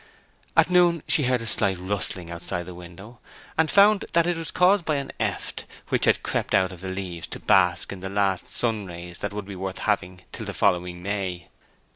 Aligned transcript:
At 0.57 0.71
noon 0.71 1.03
she 1.07 1.25
heard 1.25 1.43
a 1.43 1.45
slight 1.45 1.77
rustling 1.77 2.31
outside 2.31 2.65
the 2.65 2.73
window, 2.73 3.19
and 3.55 3.69
found 3.69 4.03
that 4.13 4.25
it 4.25 4.35
was 4.35 4.49
caused 4.49 4.83
by 4.83 4.95
an 4.95 5.11
eft 5.19 5.67
which 5.89 6.05
had 6.05 6.23
crept 6.23 6.55
out 6.55 6.71
of 6.71 6.81
the 6.81 6.89
leaves 6.89 7.27
to 7.27 7.39
bask 7.39 7.93
in 7.93 7.99
the 7.99 8.09
last 8.09 8.47
sun 8.47 8.87
rays 8.87 9.19
that 9.19 9.31
would 9.31 9.45
be 9.45 9.55
worth 9.55 9.77
having 9.77 10.21
till 10.31 10.47
the 10.47 10.55
following 10.55 11.03
May. 11.03 11.49